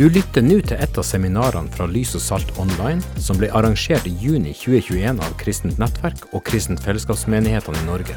Du 0.00 0.06
lytter 0.08 0.40
nå 0.40 0.54
til 0.64 0.78
et 0.80 0.96
av 0.96 1.04
seminarene 1.04 1.68
fra 1.74 1.84
Lys 1.84 2.14
og 2.16 2.22
Salt 2.24 2.54
Online, 2.62 3.02
som 3.20 3.36
ble 3.36 3.50
arrangert 3.52 4.06
i 4.08 4.12
juni 4.16 4.54
2021 4.56 5.18
av 5.20 5.34
Kristent 5.36 5.76
Nettverk 5.76 6.22
og 6.30 6.40
Kristent 6.46 6.80
Fellesskapsmenighetene 6.80 7.82
i 7.82 7.84
Norge. 7.84 8.14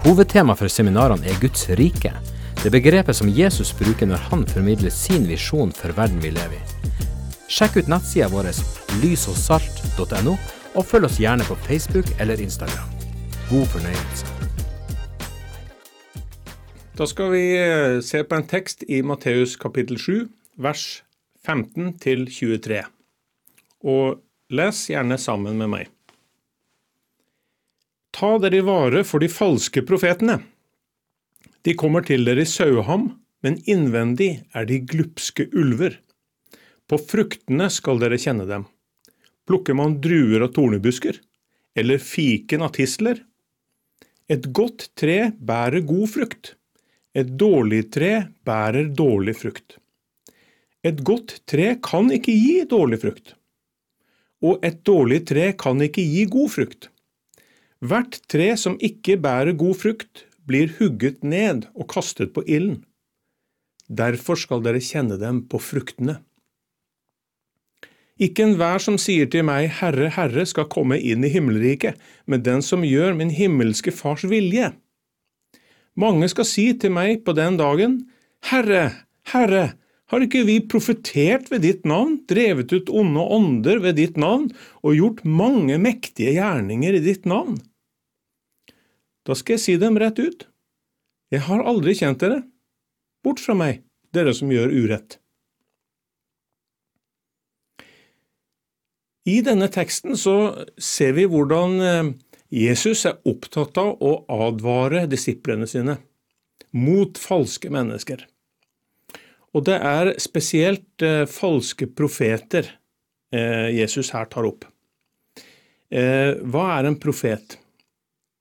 Hovedtema 0.00 0.54
for 0.56 0.72
seminarene 0.72 1.28
er 1.28 1.36
Guds 1.42 1.66
rike, 1.76 2.14
det 2.62 2.72
begrepet 2.72 3.18
som 3.18 3.28
Jesus 3.28 3.74
bruker 3.76 4.08
når 4.08 4.22
han 4.30 4.46
formidler 4.48 4.88
sin 4.88 5.26
visjon 5.28 5.74
for 5.76 5.92
verden 5.92 6.22
vi 6.24 6.30
lever 6.32 6.56
i. 6.56 6.92
Sjekk 7.52 7.76
ut 7.82 7.90
nettsida 7.92 8.30
vår 8.32 8.48
lysogsalt.no, 9.02 10.38
og 10.72 10.86
følg 10.88 11.10
oss 11.10 11.18
gjerne 11.20 11.44
på 11.44 11.58
Facebook 11.66 12.08
eller 12.16 12.40
Instagram. 12.40 12.94
God 13.50 13.68
fornøyelse. 13.74 14.32
Da 16.96 17.10
skal 17.12 17.28
vi 17.36 17.44
eh, 17.58 17.98
se 18.00 18.24
på 18.24 18.40
en 18.40 18.48
tekst 18.48 18.86
i 18.88 19.02
Matteus 19.04 19.58
kapittel 19.60 20.00
7, 20.00 20.32
vers 20.56 21.02
15 21.44 21.96
til 22.02 22.26
23. 22.30 22.84
Og 23.84 24.20
les 24.54 24.80
gjerne 24.90 25.18
sammen 25.20 25.58
med 25.60 25.70
meg. 25.72 25.90
Ta 28.14 28.36
dere 28.38 28.60
i 28.60 28.64
vare 28.64 29.02
for 29.06 29.22
de 29.22 29.28
falske 29.32 29.82
profetene. 29.86 30.38
De 31.66 31.74
kommer 31.74 32.04
til 32.06 32.24
dere 32.28 32.44
i 32.44 32.48
saueham, 32.48 33.08
men 33.42 33.58
innvendig 33.68 34.44
er 34.54 34.68
de 34.68 34.78
glupske 34.86 35.48
ulver. 35.52 35.98
På 36.88 37.00
fruktene 37.00 37.66
skal 37.72 38.00
dere 38.00 38.20
kjenne 38.20 38.46
dem. 38.48 38.66
Plukker 39.48 39.76
man 39.76 39.98
druer 40.04 40.46
av 40.46 40.52
tornebusker, 40.56 41.18
eller 41.76 42.00
fiken 42.00 42.64
av 42.64 42.72
tisler? 42.76 43.18
Et 44.30 44.46
godt 44.56 44.92
tre 44.96 45.32
bærer 45.36 45.84
god 45.84 46.08
frukt. 46.14 46.54
Et 47.14 47.28
dårlig 47.28 47.90
tre 47.92 48.12
bærer 48.46 48.88
dårlig 48.96 49.36
frukt. 49.42 49.76
Et 50.84 50.98
godt 51.00 51.38
tre 51.48 51.74
kan 51.80 52.10
ikke 52.12 52.32
gi 52.34 52.64
dårlig 52.68 53.00
frukt, 53.04 53.34
og 54.44 54.64
et 54.66 54.82
dårlig 54.84 55.22
tre 55.30 55.52
kan 55.56 55.80
ikke 55.80 56.04
gi 56.04 56.26
god 56.28 56.50
frukt. 56.52 56.90
Hvert 57.84 58.20
tre 58.28 58.50
som 58.60 58.76
ikke 58.84 59.16
bærer 59.20 59.56
god 59.56 59.78
frukt, 59.80 60.26
blir 60.44 60.68
hugget 60.78 61.24
ned 61.24 61.64
og 61.72 61.88
kastet 61.88 62.34
på 62.36 62.44
ilden. 62.44 62.82
Derfor 63.88 64.36
skal 64.40 64.62
dere 64.64 64.80
kjenne 64.80 65.16
dem 65.20 65.42
på 65.48 65.60
fruktene. 65.60 66.18
Ikke 68.20 68.44
enhver 68.46 68.78
som 68.78 68.96
sier 69.00 69.26
til 69.26 69.42
meg, 69.48 69.72
Herre, 69.80 70.06
Herre, 70.14 70.44
skal 70.46 70.68
komme 70.70 71.00
inn 71.00 71.24
i 71.26 71.32
himmelriket, 71.32 71.98
men 72.30 72.44
den 72.46 72.62
som 72.62 72.84
gjør 72.86 73.16
min 73.18 73.32
himmelske 73.34 73.92
Fars 73.92 74.22
vilje. 74.28 74.70
Mange 75.98 76.28
skal 76.30 76.46
si 76.46 76.68
til 76.78 76.94
meg 76.94 77.24
på 77.26 77.34
den 77.34 77.58
dagen, 77.58 77.98
Herre, 78.50 78.84
Herre, 79.32 79.72
har 80.14 80.24
ikke 80.24 80.44
vi 80.46 80.60
profetert 80.70 81.50
ved 81.50 81.64
ditt 81.66 81.86
navn, 81.88 82.20
drevet 82.30 82.72
ut 82.74 82.90
onde 82.92 83.22
ånder 83.36 83.80
ved 83.82 83.98
ditt 83.98 84.18
navn 84.20 84.48
og 84.82 84.98
gjort 84.98 85.24
mange 85.26 85.78
mektige 85.82 86.36
gjerninger 86.36 86.98
i 86.98 87.02
ditt 87.04 87.26
navn? 87.28 87.58
Da 89.24 89.34
skal 89.34 89.56
jeg 89.56 89.64
si 89.64 89.76
dem 89.80 89.98
rett 89.98 90.20
ut. 90.20 90.46
Jeg 91.32 91.46
har 91.48 91.64
aldri 91.66 91.96
kjent 91.98 92.20
dere. 92.22 92.42
Bort 93.24 93.40
fra 93.42 93.56
meg, 93.58 93.82
dere 94.14 94.34
som 94.36 94.52
gjør 94.52 94.70
urett. 94.70 95.18
I 99.24 99.38
denne 99.40 99.70
teksten 99.72 100.18
så 100.20 100.36
ser 100.76 101.14
vi 101.16 101.24
hvordan 101.32 101.78
eh, 101.80 102.10
Jesus 102.52 103.06
er 103.08 103.22
opptatt 103.24 103.80
av 103.80 103.96
å 104.04 104.18
advare 104.28 105.06
disiplene 105.08 105.66
sine 105.66 105.96
mot 106.76 107.16
falske 107.18 107.70
mennesker. 107.72 108.26
Og 109.54 109.66
det 109.68 109.76
er 109.78 110.14
spesielt 110.22 111.02
eh, 111.04 111.24
falske 111.30 111.86
profeter 111.86 112.66
eh, 113.34 113.70
Jesus 113.76 114.10
her 114.14 114.26
tar 114.30 114.48
opp. 114.48 114.66
Eh, 115.94 116.34
hva 116.42 116.66
er 116.78 116.90
en 116.90 116.98
profet? 116.98 117.58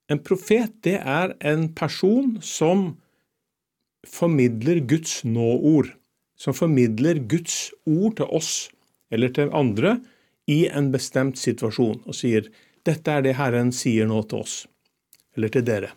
En 0.09 0.21
profet 0.25 0.73
det 0.85 0.97
er 0.99 1.35
en 1.45 1.67
person 1.77 2.39
som 2.41 2.95
formidler 4.09 4.81
Guds 4.89 5.21
nåord, 5.23 5.93
som 6.35 6.57
formidler 6.57 7.21
Guds 7.29 7.69
ord 7.85 8.17
til 8.19 8.33
oss 8.33 8.53
eller 9.13 9.31
til 9.35 9.53
andre 9.55 9.99
i 10.49 10.65
en 10.67 10.89
bestemt 10.91 11.37
situasjon, 11.39 12.01
og 12.03 12.17
sier 12.17 12.49
dette 12.83 13.11
er 13.13 13.23
det 13.23 13.37
Herren 13.37 13.71
sier 13.71 14.09
nå 14.09 14.25
til 14.27 14.43
oss, 14.43 14.55
eller 15.37 15.53
til 15.53 15.63
dere. 15.63 15.93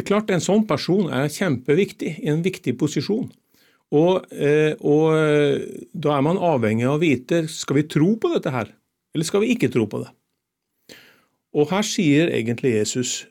Det 0.00 0.06
er 0.06 0.14
klart 0.14 0.30
En 0.32 0.40
sånn 0.40 0.62
person 0.64 1.10
er 1.12 1.28
kjempeviktig, 1.28 2.14
i 2.24 2.30
en 2.32 2.40
viktig 2.40 2.72
posisjon. 2.80 3.26
Og, 3.92 4.24
eh, 4.32 4.72
og, 4.80 5.12
eh, 5.12 5.84
Da 5.92 6.16
er 6.16 6.22
man 6.22 6.38
avhengig 6.38 6.86
av 6.88 6.96
å 6.96 7.02
vite 7.02 7.46
skal 7.50 7.76
vi 7.76 7.82
tro 7.82 8.16
på 8.16 8.32
dette 8.32 8.50
her, 8.50 8.68
eller 9.14 9.24
skal 9.24 9.40
vi 9.40 9.54
ikke 9.54 9.70
tro 9.70 9.86
på 9.86 10.02
det. 10.04 10.96
Og 11.52 11.68
Her 11.68 11.82
sier 11.82 12.30
egentlig 12.30 12.78
Jesus 12.78 13.26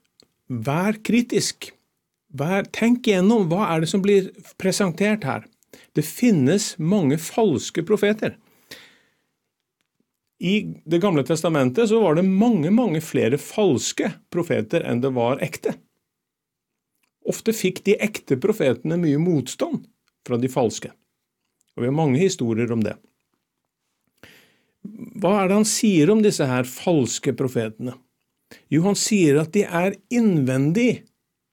vær 0.47 1.01
kritisk. 1.01 1.71
Vær, 2.35 2.69
tenk 2.71 3.01
igjennom 3.01 3.49
hva 3.49 3.75
er 3.75 3.79
det 3.79 3.89
som 3.89 4.03
blir 4.03 4.29
presentert 4.59 5.23
her. 5.23 5.45
Det 5.95 6.05
finnes 6.05 6.77
mange 6.77 7.17
falske 7.17 7.81
profeter. 7.83 8.35
I 10.39 10.75
Det 10.87 11.01
gamle 11.01 11.23
testamentet 11.23 11.89
så 11.89 11.99
var 11.99 12.13
det 12.13 12.25
mange, 12.25 12.69
mange 12.69 13.01
flere 13.01 13.39
falske 13.39 14.13
profeter 14.29 14.85
enn 14.85 15.01
det 15.01 15.15
var 15.15 15.39
ekte. 15.39 15.73
Ofte 17.29 17.53
fikk 17.53 17.83
de 17.85 17.97
ekte 18.01 18.39
profetene 18.41 18.97
mye 18.99 19.19
motstand 19.21 19.85
fra 20.25 20.39
de 20.41 20.49
falske, 20.51 20.91
og 21.75 21.83
vi 21.83 21.89
har 21.89 21.95
mange 21.95 22.21
historier 22.21 22.71
om 22.73 22.81
det. 22.85 22.95
Hva 25.19 25.35
er 25.41 25.49
det 25.49 25.59
han 25.59 25.67
sier 25.67 26.09
om 26.11 26.23
disse 26.23 26.45
her 26.47 26.67
falske 26.67 27.33
profetene? 27.37 27.93
Jo, 28.71 28.81
han 28.87 28.97
sier 28.97 29.41
at 29.41 29.51
de 29.53 29.65
er 29.65 29.97
innvendig 30.13 31.03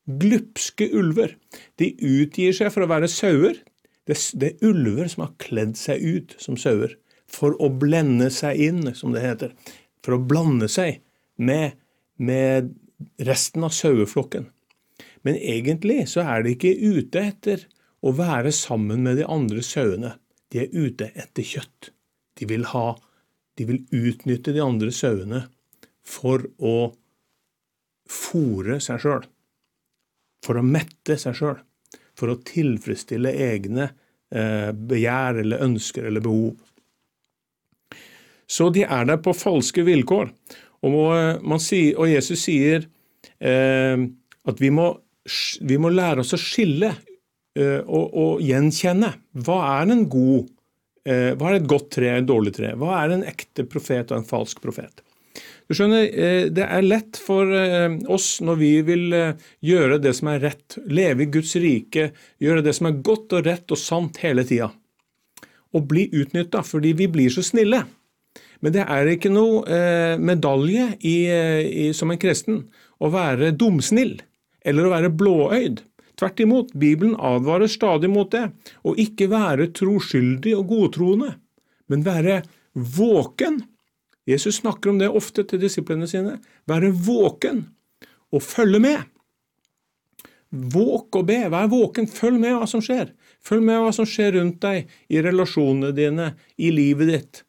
glupske 0.06 0.88
ulver. 0.96 1.34
De 1.80 1.92
utgir 1.98 2.54
seg 2.56 2.70
for 2.72 2.86
å 2.86 2.90
være 2.90 3.10
sauer. 3.10 3.58
Det, 4.06 4.16
er 4.46 4.62
ulver 4.64 5.10
som 5.10 5.26
har 5.26 5.34
kledd 5.42 5.74
seg 5.78 6.02
ut 6.04 6.36
som 6.40 6.56
sauer 6.60 6.94
for 7.26 7.56
å 7.58 7.68
blende 7.74 8.30
seg 8.30 8.60
inn, 8.68 8.94
som 8.94 9.12
det 9.12 9.24
heter. 9.24 9.54
For 10.06 10.16
å 10.16 10.22
blande 10.22 10.68
seg 10.70 11.02
med, 11.42 11.74
med 12.16 12.70
resten 13.26 13.66
av 13.66 13.74
saueflokken. 13.74 14.46
Men 15.26 15.38
egentlig 15.42 16.04
så 16.12 16.22
er 16.22 16.44
de 16.44 16.54
ikke 16.54 16.76
ute 16.76 17.24
etter 17.32 17.66
å 18.06 18.12
være 18.14 18.52
sammen 18.54 19.02
med 19.06 19.18
de 19.18 19.26
andre 19.26 19.64
sauene. 19.66 20.14
De 20.52 20.62
er 20.62 20.72
ute 20.74 21.10
etter 21.18 21.46
kjøtt. 21.46 21.90
De 22.38 22.48
vil 22.48 22.66
ha 22.74 22.88
De 23.56 23.64
vil 23.64 23.86
utnytte 23.88 24.52
de 24.52 24.60
andre 24.60 24.90
sauene 24.92 25.38
for 26.04 26.42
å 26.60 26.92
fòre 28.04 28.76
seg 28.84 29.00
sjøl. 29.00 29.24
For 30.44 30.60
å 30.60 30.64
mette 30.66 31.16
seg 31.16 31.38
sjøl. 31.38 31.62
For 32.20 32.34
å 32.34 32.36
tilfredsstille 32.44 33.32
egne 33.46 33.86
eh, 33.88 34.70
begjær 34.76 35.40
eller 35.40 35.64
ønsker 35.64 36.10
eller 36.10 36.20
behov. 36.20 36.52
Så 38.44 38.68
de 38.76 38.84
er 38.84 39.08
der 39.08 39.24
på 39.24 39.32
falske 39.32 39.86
vilkår. 39.88 40.30
Og, 40.86 41.56
sier, 41.64 41.96
og 41.96 42.12
Jesus 42.12 42.44
sier 42.44 42.84
eh, 43.40 44.04
at 44.46 44.62
vi 44.62 44.70
må, 44.70 44.90
vi 45.60 45.78
må, 45.80 45.90
lære 45.90 46.22
oss 46.22 46.34
å 46.36 46.40
skille 46.40 46.92
eh, 46.92 47.80
og, 47.82 48.06
og, 48.12 48.44
gjenkjenne. 48.44 49.12
Hva 49.46 49.58
er 49.80 50.04
god 50.12 50.46
eh, 51.06 51.32
Hva 51.38 51.50
er 51.50 51.58
et 51.58 51.68
godt 51.70 51.90
tre, 51.98 52.12
et 52.14 52.28
dårlig 52.28 52.54
tre? 52.56 52.74
Hva 52.78 53.00
er 53.02 53.16
en 53.16 53.26
ekte 53.26 53.66
profet 53.68 54.12
og 54.12 54.20
en 54.20 54.28
falsk 54.28 54.62
profet? 54.62 55.02
Du 55.66 55.74
skjønner, 55.74 56.06
eh, 56.06 56.46
Det 56.54 56.62
er 56.62 56.86
lett 56.86 57.18
for 57.18 57.50
oss 58.12 58.40
når 58.40 58.60
vi 58.60 58.72
vil 58.86 59.18
gjøre 59.66 60.00
det 60.02 60.14
som 60.16 60.30
er 60.30 60.42
rett, 60.46 60.78
leve 60.86 61.26
i 61.26 61.30
Guds 61.30 61.56
rike, 61.58 62.10
gjøre 62.42 62.64
det 62.66 62.76
som 62.78 62.90
er 62.90 63.02
godt 63.02 63.34
og 63.36 63.46
rett 63.48 63.74
og 63.74 63.80
sant 63.80 64.22
hele 64.22 64.46
tida, 64.46 64.70
og 65.74 65.88
bli 65.90 66.06
utnytta 66.14 66.62
fordi 66.64 66.94
vi 66.96 67.10
blir 67.10 67.34
så 67.34 67.44
snille. 67.44 67.82
Men 68.62 68.72
det 68.72 68.86
er 68.88 69.10
ikke 69.10 69.28
noe 69.28 70.16
medalje 70.16 70.86
i, 71.04 71.16
i, 71.28 71.90
som 71.92 72.08
en 72.10 72.20
kristen 72.20 72.62
å 73.02 73.10
være 73.12 73.50
dumsnill 73.52 74.14
eller 74.66 74.86
å 74.86 74.92
være 74.92 75.12
blåøyd. 75.14 75.82
Tvert 76.16 76.40
imot, 76.40 76.72
Bibelen 76.72 77.16
advarer 77.20 77.68
stadig 77.68 78.08
mot 78.10 78.30
det. 78.32 78.48
Å 78.88 78.94
ikke 78.98 79.28
være 79.32 79.70
troskyldig 79.76 80.54
og 80.56 80.70
godtroende, 80.72 81.34
men 81.92 82.04
være 82.06 82.40
våken. 82.72 83.60
Jesus 84.26 84.62
snakker 84.62 84.90
om 84.90 85.00
det 85.00 85.12
ofte 85.12 85.44
til 85.46 85.60
disiplene 85.62 86.08
sine. 86.10 86.38
Være 86.66 86.90
våken 86.90 87.66
og 88.34 88.42
følge 88.42 88.80
med. 88.82 89.04
Våk 90.50 91.20
og 91.20 91.28
be. 91.28 91.40
Vær 91.52 91.68
våken. 91.70 92.08
Følg 92.10 92.40
med 92.42 92.56
hva 92.56 92.66
som 92.70 92.82
skjer. 92.82 93.12
Følg 93.44 93.66
med 93.68 93.82
hva 93.84 93.92
som 93.94 94.08
skjer 94.08 94.34
rundt 94.38 94.58
deg, 94.64 94.88
i 95.12 95.20
relasjonene 95.22 95.92
dine, 95.94 96.32
i 96.56 96.72
livet 96.74 97.12
ditt. 97.12 97.42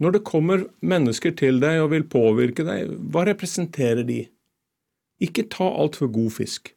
Når 0.00 0.18
det 0.18 0.26
kommer 0.28 0.64
mennesker 0.84 1.34
til 1.36 1.60
deg 1.60 1.80
og 1.82 1.92
vil 1.94 2.06
påvirke 2.08 2.64
deg, 2.64 2.94
hva 3.12 3.24
representerer 3.28 4.04
de? 4.08 4.22
Ikke 5.22 5.46
ta 5.52 5.66
altfor 5.68 6.10
god 6.12 6.34
fisk. 6.36 6.72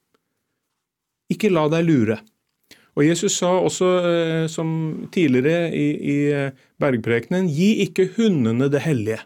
Ikke 1.30 1.52
la 1.52 1.68
deg 1.72 1.88
lure. 1.88 2.20
Og 2.98 3.06
Jesus 3.06 3.38
sa 3.40 3.52
også, 3.60 3.90
eh, 4.10 4.46
som 4.52 4.70
tidligere 5.14 5.70
i, 5.76 5.88
i 5.96 6.18
eh, 6.36 6.56
bergprekenen, 6.82 7.48
gi 7.52 7.84
ikke 7.86 8.10
hundene 8.18 8.68
det 8.72 8.82
hellige. 8.84 9.22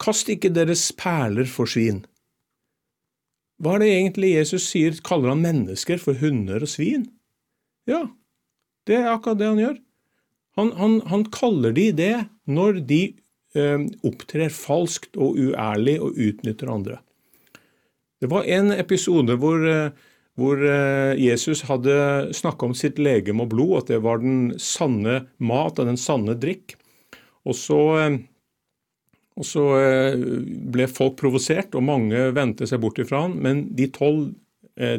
Kast 0.00 0.28
ikke 0.32 0.52
deres 0.52 0.90
perler 0.96 1.48
for 1.48 1.70
svin. 1.70 2.02
Hva 3.60 3.76
er 3.76 3.84
det 3.84 3.90
egentlig 3.92 4.34
Jesus 4.34 4.66
sier? 4.72 4.96
Kaller 5.04 5.34
han 5.34 5.44
mennesker 5.44 6.00
for 6.00 6.16
hunder 6.16 6.64
og 6.64 6.72
svin? 6.72 7.04
Ja, 7.88 8.06
det 8.88 8.96
er 8.96 9.10
akkurat 9.12 9.40
det 9.40 9.50
han 9.50 9.60
gjør. 9.60 9.76
Han, 10.58 10.72
han, 10.80 10.96
han 11.12 11.26
kaller 11.32 11.74
de 11.76 11.90
det 11.96 12.14
når 12.50 12.80
de 12.88 13.02
ø, 13.54 13.66
opptrer 14.08 14.50
falskt 14.52 15.16
og 15.20 15.36
uærlig 15.38 15.98
og 16.02 16.16
utnytter 16.16 16.72
andre. 16.72 16.98
Det 18.20 18.28
var 18.28 18.44
en 18.44 18.72
episode 18.72 19.36
hvor, 19.40 19.62
eh, 19.64 19.92
hvor 20.36 20.60
eh, 20.60 21.16
Jesus 21.16 21.64
hadde 21.70 22.34
snakka 22.36 22.68
om 22.68 22.74
sitt 22.76 23.00
legeme 23.00 23.46
og 23.46 23.54
blod, 23.54 23.76
at 23.78 23.94
det 23.94 24.02
var 24.04 24.20
den 24.20 24.52
sanne 24.60 25.22
mat 25.38 25.80
og 25.80 25.88
den 25.88 26.00
sanne 26.00 26.36
drikk. 26.36 26.76
Og 27.48 27.56
så, 27.56 27.80
eh, 28.02 28.18
og 29.40 29.46
så 29.48 29.64
ble 30.74 30.84
folk 30.90 31.16
provosert, 31.16 31.72
og 31.78 31.86
mange 31.86 32.26
vendte 32.36 32.68
seg 32.68 32.82
bort 32.82 33.00
ifra 33.00 33.22
han, 33.24 33.38
men 33.40 33.64
de 33.76 33.88
tolv 33.94 34.34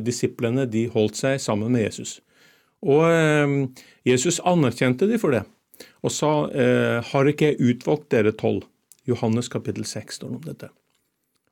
disiplene 0.02 0.66
de 0.70 0.88
holdt 0.94 1.20
seg 1.20 1.38
sammen 1.42 1.74
med 1.74 1.86
Jesus. 1.86 2.20
Og 2.82 3.06
Jesus 4.06 4.42
anerkjente 4.46 5.06
de 5.10 5.22
for 5.22 5.38
det, 5.38 5.44
og 6.02 6.14
sa, 6.14 6.34
har 7.12 7.30
ikke 7.30 7.54
jeg 7.54 7.74
utvalgt 7.76 8.10
dere 8.14 8.34
tolv? 8.34 8.66
Johannes 9.10 9.50
kapittel 9.50 9.86
6 9.86 10.22
står 10.22 10.34
det 10.34 10.40
om 10.42 10.48
dette. 10.50 10.72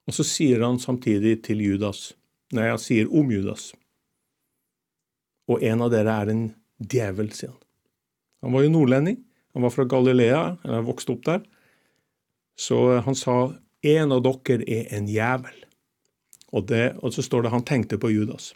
Og 0.10 0.16
så 0.18 0.26
sier 0.26 0.64
han 0.66 0.80
samtidig 0.82 1.36
til 1.46 1.62
Judas, 1.62 2.16
nei, 2.58 2.66
han 2.72 2.82
sier 2.82 3.12
om 3.14 3.30
Judas, 3.30 3.70
og 5.50 5.62
en 5.66 5.84
av 5.86 5.92
dere 5.94 6.16
er 6.24 6.32
en 6.34 6.44
djevel, 6.82 7.30
sier 7.38 7.52
han. 7.52 7.62
Han 8.42 8.56
var 8.56 8.66
jo 8.66 8.72
nordlending, 8.74 9.20
han 9.54 9.66
var 9.66 9.74
fra 9.76 9.86
Galilea, 9.90 10.42
han 10.64 10.88
vokste 10.88 11.14
opp 11.14 11.26
der. 11.28 11.44
Så 12.60 12.78
han 13.06 13.18
sa 13.18 13.36
en 13.86 14.16
av 14.16 14.24
dere 14.26 14.66
er 14.66 14.90
en 14.98 15.10
jævel. 15.10 15.56
Og, 16.50 16.66
det, 16.72 16.96
og 17.06 17.14
så 17.14 17.26
står 17.26 17.46
det 17.46 17.54
han 17.54 17.66
tenkte 17.68 18.00
på 18.02 18.10
Judas. 18.10 18.54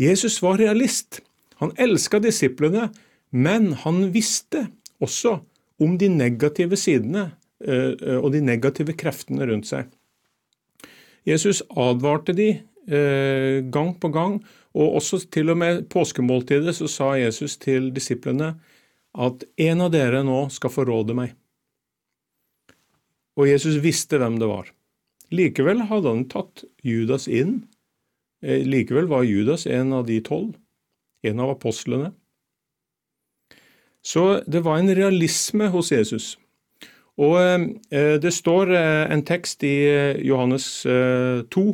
Jesus 0.00 0.40
var 0.42 0.58
realist. 0.58 1.20
Han 1.62 1.74
elska 1.78 2.18
disiplene, 2.22 2.88
men 3.30 3.74
han 3.84 4.08
visste 4.14 4.66
også 5.02 5.38
om 5.82 5.98
de 5.98 6.08
negative 6.10 6.78
sidene 6.80 7.28
eh, 7.62 8.18
og 8.18 8.32
de 8.34 8.42
negative 8.42 8.96
kreftene 8.98 9.46
rundt 9.46 9.70
seg. 9.70 9.90
Jesus 11.24 11.62
advarte 11.70 12.34
de 12.36 12.48
eh, 12.52 13.64
gang 13.72 13.94
på 14.00 14.10
gang, 14.12 14.38
og 14.74 14.98
også 14.98 15.22
til 15.32 15.52
og 15.54 15.58
med 15.60 15.84
påskemåltidet 15.92 16.74
så 16.76 16.88
sa 16.90 17.14
Jesus 17.16 17.56
til 17.62 17.92
disiplene 17.94 18.54
at 19.14 19.44
en 19.62 19.84
av 19.84 19.92
dere 19.94 20.24
nå 20.26 20.48
skal 20.52 20.72
forråde 20.74 21.16
meg. 21.16 21.36
Og 23.38 23.48
Jesus 23.48 23.78
visste 23.82 24.18
hvem 24.20 24.38
det 24.38 24.50
var. 24.50 24.68
Likevel 25.34 25.86
hadde 25.88 26.10
han 26.10 26.26
tatt 26.30 26.64
Judas 26.84 27.26
inn. 27.26 27.64
Eh, 28.44 28.62
likevel 28.66 29.08
var 29.10 29.24
Judas 29.26 29.66
en 29.66 29.94
av 29.96 30.06
de 30.10 30.20
tolv, 30.22 30.54
en 31.24 31.40
av 31.40 31.54
apostlene. 31.56 32.12
Så 34.04 34.42
det 34.46 34.60
var 34.66 34.78
en 34.78 34.92
realisme 34.94 35.70
hos 35.72 35.90
Jesus. 35.94 36.34
Og 37.22 37.36
eh, 37.38 38.16
Det 38.22 38.32
står 38.34 38.74
eh, 38.74 39.12
en 39.14 39.24
tekst 39.26 39.62
i 39.66 39.74
eh, 39.86 40.20
Johannes 40.26 40.66
2 40.84 41.66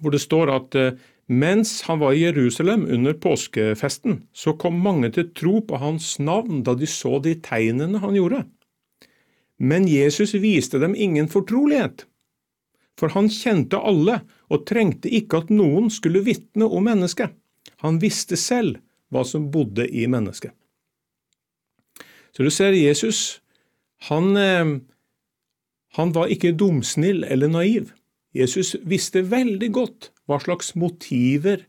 hvor 0.00 0.14
det 0.14 0.20
står 0.22 0.48
at 0.54 0.76
mens 1.28 1.82
han 1.84 1.98
var 2.00 2.14
i 2.14 2.22
Jerusalem 2.22 2.86
under 2.88 3.12
påskefesten, 3.12 4.20
så 4.32 4.54
kom 4.56 4.78
mange 4.80 5.10
til 5.12 5.26
tro 5.34 5.58
på 5.66 5.80
hans 5.82 6.14
navn 6.22 6.62
da 6.64 6.76
de 6.78 6.86
så 6.88 7.18
de 7.20 7.34
tegnene 7.42 7.98
han 8.00 8.14
gjorde. 8.14 8.44
Men 9.58 9.88
Jesus 9.90 10.32
viste 10.40 10.78
dem 10.80 10.94
ingen 10.94 11.28
fortrolighet, 11.28 12.06
for 12.96 13.12
han 13.12 13.28
kjente 13.28 13.82
alle 13.82 14.20
og 14.48 14.64
trengte 14.70 15.10
ikke 15.10 15.42
at 15.42 15.52
noen 15.52 15.90
skulle 15.92 16.22
vitne 16.24 16.70
om 16.70 16.86
mennesket. 16.86 17.34
Han 17.82 17.98
visste 18.00 18.38
selv 18.40 18.78
hva 19.10 19.26
som 19.26 19.50
bodde 19.52 19.84
i 19.90 20.06
mennesket. 20.06 20.54
Så 22.30 22.46
du 22.46 22.50
ser, 22.54 22.78
Jesus 22.78 23.42
han, 24.08 24.36
eh, 24.36 24.76
han 25.96 26.12
var 26.16 26.32
ikke 26.32 26.54
dumsnill 26.56 27.24
eller 27.24 27.50
naiv. 27.52 27.92
Jesus 28.36 28.76
visste 28.86 29.24
veldig 29.26 29.70
godt 29.74 30.10
hva 30.30 30.38
slags 30.42 30.74
motiver 30.78 31.66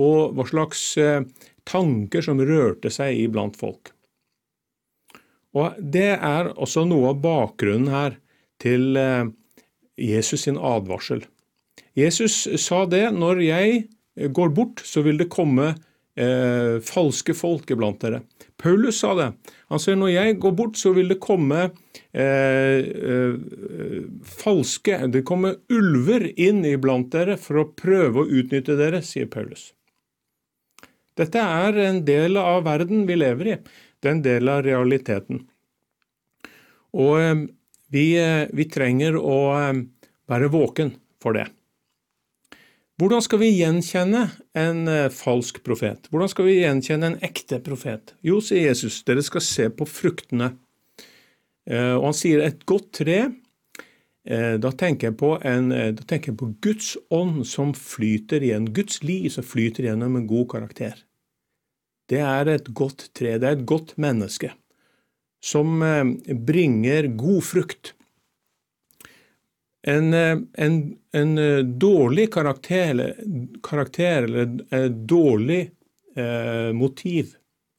og 0.00 0.34
hva 0.36 0.46
slags 0.48 0.82
eh, 1.00 1.24
tanker 1.68 2.24
som 2.24 2.42
rørte 2.42 2.92
seg 2.92 3.24
iblant 3.24 3.56
folk. 3.56 3.94
Og 5.54 5.78
Det 5.78 6.12
er 6.18 6.50
også 6.54 6.84
noe 6.88 7.12
av 7.14 7.22
bakgrunnen 7.22 7.92
her 7.94 8.18
til 8.62 8.98
eh, 8.98 9.30
Jesus 9.96 10.46
sin 10.46 10.58
advarsel. 10.58 11.22
Jesus 11.94 12.44
sa 12.60 12.84
det 12.90 13.06
når 13.14 13.42
jeg 13.46 13.84
går 14.34 14.50
bort, 14.54 14.82
så 14.82 15.02
vil 15.06 15.18
det 15.18 15.30
komme 15.32 15.74
eh, 16.16 16.80
falske 16.84 17.34
folk 17.36 17.70
iblant 17.70 18.00
dere. 18.02 18.22
Paulus 18.60 19.00
sa 19.02 19.14
det. 19.18 19.30
Han 19.72 19.82
sier 19.82 19.98
når 19.98 20.12
jeg 20.14 20.38
går 20.42 20.56
bort, 20.58 20.78
så 20.80 20.94
vil 20.96 21.10
det 21.12 21.20
komme 21.22 21.62
eh, 21.66 22.80
eh, 22.80 24.04
falske 24.24 25.00
Det 25.12 25.24
kommer 25.26 25.58
ulver 25.72 26.28
inn 26.40 26.64
iblant 26.68 27.10
dere 27.12 27.38
for 27.40 27.62
å 27.62 27.70
prøve 27.76 28.22
å 28.22 28.28
utnytte 28.28 28.78
dere, 28.80 29.02
sier 29.04 29.30
Paulus. 29.30 29.72
Dette 31.14 31.38
er 31.38 31.76
en 31.84 32.00
del 32.06 32.38
av 32.40 32.64
verden 32.66 33.04
vi 33.06 33.18
lever 33.18 33.50
i. 33.52 33.58
Det 34.02 34.10
er 34.10 34.16
en 34.16 34.24
del 34.24 34.50
av 34.50 34.64
realiteten. 34.66 35.44
Og 36.94 37.18
eh, 37.20 37.44
vi, 37.94 38.06
eh, 38.20 38.46
vi 38.54 38.66
trenger 38.70 39.18
å 39.18 39.38
eh, 39.58 39.84
være 40.30 40.50
våken 40.52 40.94
for 41.22 41.38
det. 41.38 41.48
Hvordan 42.94 43.24
skal 43.26 43.40
vi 43.42 43.48
gjenkjenne 43.56 44.20
en 44.54 44.84
eh, 44.86 45.08
falsk 45.10 45.56
profet? 45.66 46.06
Hvordan 46.12 46.30
skal 46.30 46.46
vi 46.46 46.60
gjenkjenne 46.60 47.08
en 47.10 47.16
ekte 47.26 47.58
profet? 47.64 48.12
Jo, 48.22 48.38
sier 48.38 48.68
Jesus, 48.68 49.00
dere 49.02 49.24
skal 49.26 49.42
se 49.42 49.66
på 49.74 49.86
fruktene. 49.90 50.52
Eh, 51.66 51.96
og 51.96 52.12
han 52.12 52.14
sier 52.14 52.44
et 52.44 52.62
godt 52.70 52.92
tre. 53.00 53.16
Eh, 54.22 54.54
da 54.62 54.70
tenker 54.78 55.10
en, 55.10 55.74
da 55.74 56.06
tenker 56.06 56.30
jeg 56.30 56.38
på 56.38 56.52
Guds 56.62 56.92
ånd 57.10 57.42
som 57.50 57.74
flyter 57.74 58.46
igjen, 58.46 58.70
Guds 58.76 59.02
liv 59.02 59.26
som 59.34 59.42
flyter 59.42 59.90
gjennom 59.90 60.14
en 60.20 60.30
god 60.30 60.52
karakter. 60.54 61.02
Det 62.06 62.22
er 62.22 62.52
et 62.52 62.70
godt 62.78 63.08
tre, 63.16 63.34
det 63.42 63.48
er 63.48 63.58
et 63.58 63.66
godt 63.66 63.96
menneske 63.98 64.52
som 65.44 65.82
bringer 66.46 67.10
god 67.18 67.42
frukt. 67.44 67.96
En, 69.86 70.14
eh, 70.14 70.38
en, 70.52 70.96
en 71.12 71.38
eh, 71.38 71.58
dårlig 71.58 72.32
karakter, 72.32 73.16
karakter, 73.62 74.22
eller 74.22 74.88
dårlig 74.88 75.70
eh, 76.16 76.72
motiv, 76.72 77.34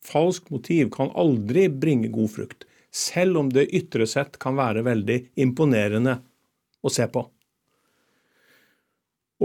falsk 0.06 0.50
motiv, 0.54 0.92
kan 0.94 1.10
aldri 1.18 1.66
bringe 1.70 2.12
god 2.14 2.32
frukt, 2.32 2.68
selv 2.94 3.40
om 3.42 3.50
det 3.50 3.72
ytre 3.74 4.06
sett 4.08 4.38
kan 4.38 4.54
være 4.60 4.84
veldig 4.86 5.18
imponerende 5.42 6.20
å 6.86 6.92
se 6.94 7.08
på. 7.10 7.24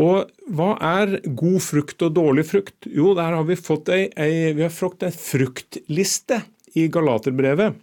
Og 0.00 0.28
hva 0.52 0.74
er 0.84 1.16
god 1.24 1.64
frukt 1.64 2.04
og 2.04 2.12
dårlig 2.14 2.44
frukt? 2.46 2.90
Jo, 2.92 3.14
der 3.16 3.38
har 3.38 3.48
vi 3.48 3.56
fått 3.56 3.88
ei, 3.88 4.04
ei, 4.20 4.52
vi 4.52 4.66
har 4.66 4.74
fått 4.74 5.08
en 5.08 5.16
fruktliste 5.16 6.42
i 6.76 6.86
Galaterbrevet, 6.92 7.80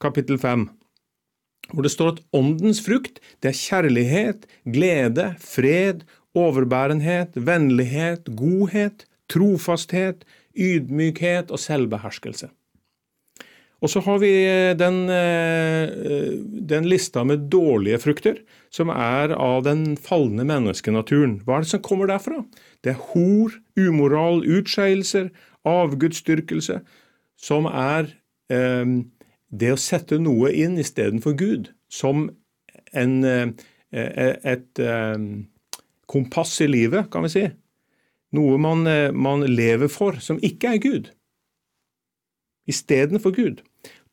kapittel 0.00 0.38
5 0.38 0.68
hvor 1.72 1.86
det 1.86 1.92
står 1.94 2.14
at 2.14 2.22
åndens 2.36 2.82
frukt 2.84 3.20
det 3.42 3.52
er 3.52 3.58
kjærlighet, 3.58 4.46
glede, 4.64 5.32
fred, 5.40 6.04
overbærenhet, 6.38 7.36
vennlighet, 7.36 8.30
godhet, 8.36 9.06
trofasthet, 9.32 10.26
ydmykhet 10.56 11.52
og 11.52 11.60
selvbeherskelse. 11.60 12.50
Og 13.82 13.90
så 13.90 14.00
har 14.06 14.20
vi 14.22 14.30
eh, 14.46 14.72
den, 14.78 14.98
eh, 15.10 15.90
den, 16.70 16.86
lista 16.86 17.24
med 17.26 17.48
dårlige 17.50 17.98
frukter, 17.98 18.38
som 18.70 18.92
er 18.94 19.34
av 19.34 19.64
den 19.66 19.96
falne 19.98 20.46
menneskenaturen. 20.46 21.40
Hva 21.42 21.58
er 21.58 21.66
det 21.66 21.72
som 21.72 21.82
kommer 21.82 22.10
derfra? 22.10 22.44
Det 22.84 22.94
er 22.94 23.02
hor, 23.10 23.56
umoral, 23.74 24.44
utskeielser, 24.46 25.32
avgudsdyrkelse, 25.66 26.78
som 27.42 27.66
er 27.66 28.12
eh, 28.54 28.86
det 29.52 29.72
å 29.74 29.80
sette 29.80 30.18
noe 30.20 30.50
inn 30.56 30.78
istedenfor 30.80 31.36
Gud 31.38 31.72
som 31.92 32.30
en, 32.92 33.16
et, 33.24 33.64
eh, 33.92 34.36
et 34.54 34.80
eh, 34.80 35.18
kompass 36.08 36.58
i 36.64 36.70
livet, 36.70 37.10
kan 37.12 37.26
vi 37.26 37.32
si, 37.32 37.44
noe 38.32 38.56
man, 38.60 38.86
man 39.12 39.44
lever 39.44 39.90
for 39.92 40.16
som 40.24 40.40
ikke 40.44 40.76
er 40.76 40.80
Gud, 40.80 41.10
istedenfor 42.68 43.34
Gud. 43.36 43.60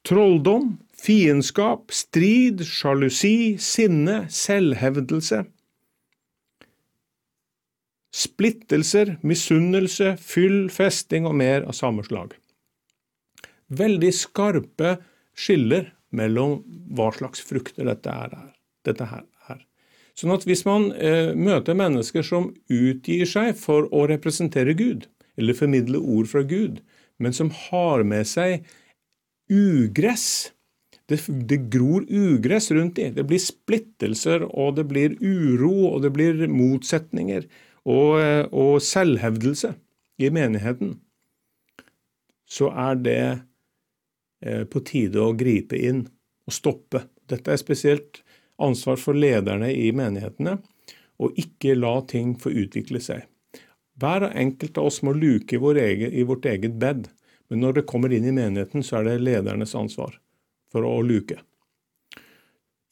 Trolldom, 0.07 0.77
fiendskap, 0.95 1.91
strid, 1.91 2.63
sjalusi, 2.67 3.55
sinne, 3.59 4.23
selvhevdelse. 4.31 5.43
Splittelser, 8.15 9.17
misunnelse, 9.21 10.15
fyll, 10.17 10.67
festing 10.73 11.27
og 11.29 11.35
mer 11.39 11.67
av 11.67 11.77
samme 11.77 12.03
slag. 12.07 12.33
Veldig 13.69 14.11
skarpe 14.17 14.95
skiller 15.39 15.91
mellom 16.15 16.59
hva 16.95 17.09
slags 17.15 17.43
frukter 17.45 17.87
dette, 17.87 18.11
er, 18.11 18.35
dette 18.87 19.07
her 19.11 19.23
er. 19.51 19.63
Sånn 20.17 20.33
at 20.35 20.45
hvis 20.49 20.65
man 20.67 20.89
eh, 20.97 21.31
møter 21.37 21.77
mennesker 21.77 22.25
som 22.25 22.51
utgir 22.67 23.25
seg 23.29 23.55
for 23.59 23.87
å 23.95 24.05
representere 24.09 24.75
Gud, 24.77 25.07
eller 25.39 25.55
formidle 25.55 26.01
ord 26.01 26.27
fra 26.31 26.43
Gud, 26.43 26.81
men 27.19 27.35
som 27.35 27.51
har 27.69 28.03
med 28.07 28.27
seg 28.27 28.65
ugress 29.49 30.51
det, 31.09 31.23
det, 31.49 31.57
gror 31.73 32.03
ugress 32.05 32.69
rundt 32.71 32.99
dem. 32.99 33.15
Det 33.15 33.25
blir 33.25 33.41
splittelser, 33.41 34.45
og 34.45 34.75
det 34.77 34.85
blir 34.91 35.15
uro, 35.21 35.89
og 35.89 36.03
det 36.05 36.11
blir 36.13 36.43
motsetninger 36.53 37.47
og, 37.89 38.19
eh, 38.21 38.45
og 38.53 38.77
selvhevdelse 38.85 39.73
i 40.21 40.29
menigheten. 40.33 40.99
Så 42.49 42.69
er 42.69 42.99
det 43.01 43.23
på 44.39 44.79
tide 44.87 45.19
å 45.19 45.33
gripe 45.35 45.75
inn 45.75 46.05
og 46.47 46.53
stoppe. 46.55 47.03
Dette 47.29 47.51
er 47.51 47.59
spesielt 47.59 48.21
ansvar 48.59 48.99
for 49.01 49.17
lederne 49.17 49.71
i 49.73 49.89
menighetene, 49.95 50.57
å 51.19 51.31
ikke 51.35 51.75
la 51.75 51.97
ting 52.07 52.35
få 52.39 52.51
utvikle 52.61 53.01
seg. 53.03 53.25
Hver 53.99 54.29
enkelt 54.29 54.77
av 54.79 54.87
oss 54.87 55.01
må 55.03 55.11
luke 55.11 55.57
i, 55.57 55.59
vår 55.59 55.81
egen, 55.83 56.13
i 56.15 56.23
vårt 56.23 56.47
eget 56.47 56.77
bed, 56.79 57.09
men 57.49 57.63
når 57.63 57.79
det 57.79 57.87
kommer 57.89 58.13
inn 58.13 58.27
i 58.29 58.35
menigheten, 58.35 58.83
så 58.85 58.99
er 58.99 59.09
det 59.09 59.21
ledernes 59.25 59.75
ansvar 59.75 60.15
for 60.71 60.87
å 60.87 60.99
luke. 61.03 61.41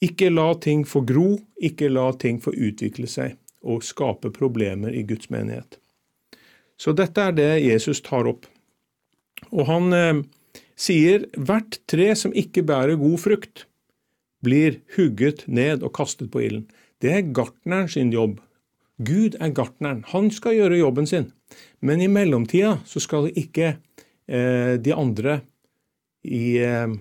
Ikke 0.04 0.28
la 0.30 0.52
ting 0.60 0.84
få 0.86 1.02
gro, 1.06 1.38
ikke 1.56 1.88
la 1.90 2.10
ting 2.20 2.42
få 2.42 2.52
utvikle 2.52 3.08
seg 3.10 3.38
og 3.64 3.86
skape 3.86 4.30
problemer 4.34 4.94
i 4.94 5.02
Guds 5.06 5.30
menighet. 5.32 5.78
Så 6.78 6.92
dette 6.94 7.22
er 7.22 7.34
det 7.34 7.50
Jesus 7.64 8.02
tar 8.06 8.28
opp. 8.30 8.44
Og 9.50 9.64
han 9.66 9.94
eh, 9.94 10.20
sier 10.78 11.26
hvert 11.34 11.80
tre 11.90 12.12
som 12.18 12.34
ikke 12.36 12.64
bærer 12.66 12.98
god 13.00 13.18
frukt, 13.22 13.64
blir 14.44 14.78
hugget 14.94 15.44
ned 15.50 15.82
og 15.82 15.94
kastet 15.98 16.30
på 16.30 16.44
ilden. 16.46 16.68
Det 17.02 17.10
er 17.14 17.32
gartneren 17.34 17.90
sin 17.90 18.12
jobb. 18.14 18.38
Gud 18.98 19.36
er 19.38 19.54
gartneren. 19.54 20.04
Han 20.10 20.30
skal 20.34 20.56
gjøre 20.58 20.80
jobben 20.80 21.06
sin. 21.06 21.30
Men 21.80 22.02
i 22.02 22.10
mellomtida 22.10 22.78
så 22.86 23.02
skal 23.02 23.30
ikke 23.30 23.76
eh, 24.26 24.74
de 24.82 24.94
andre 24.94 25.40
i 26.26 26.58
eh, 26.62 26.96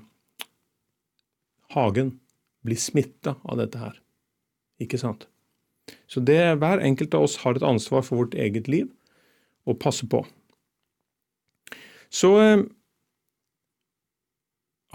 hagen 1.73 2.13
bli 2.65 2.77
smitta 2.77 3.37
av 3.43 3.61
dette 3.61 3.81
her. 3.81 3.97
Ikke 4.81 4.99
sant? 5.01 5.25
Så 6.07 6.21
det 6.21 6.39
hver 6.61 6.83
enkelt 6.83 7.15
av 7.17 7.25
oss 7.27 7.39
har 7.43 7.57
et 7.57 7.65
ansvar 7.65 8.05
for 8.05 8.21
vårt 8.21 8.37
eget 8.37 8.69
liv 8.69 8.89
og 9.67 9.79
passe 9.81 10.07
på. 10.09 10.21
Så 12.13 12.33
eh, 12.43 12.65